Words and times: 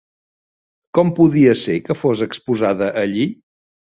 Com 0.99 1.11
podia 1.19 1.51
ser 1.65 1.75
que 1.89 1.97
fos 2.03 2.25
exposada 2.29 2.87
allí? 3.05 3.29